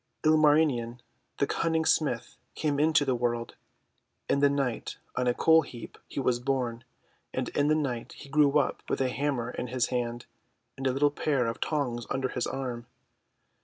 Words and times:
Ilmarinen 0.25 0.99
the 1.37 1.45
Cunning 1.45 1.85
Smith 1.85 2.35
came 2.55 2.79
into 2.79 3.05
the 3.05 3.13
world. 3.13 3.53
In 4.27 4.39
the 4.39 4.49
night, 4.49 4.97
on 5.15 5.27
a 5.27 5.33
coal 5.35 5.61
heap, 5.61 5.95
was 6.17 6.37
he 6.39 6.43
born, 6.43 6.83
and 7.35 7.49
in 7.49 7.67
the 7.67 7.75
night 7.75 8.13
he 8.13 8.27
grew 8.27 8.57
up 8.57 8.81
with 8.89 8.99
a 8.99 9.09
hammer 9.09 9.51
in 9.51 9.67
his 9.67 9.89
hand 9.89 10.25
and 10.75 10.87
a 10.87 10.91
little 10.91 11.11
pair 11.11 11.45
of 11.45 11.61
tongs 11.61 12.07
under 12.09 12.29
his 12.29 12.47
arm. 12.47 12.87